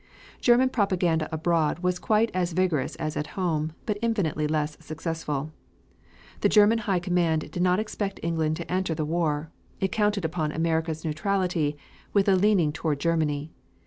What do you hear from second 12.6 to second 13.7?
toward Germany.